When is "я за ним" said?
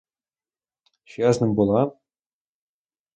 1.23-1.55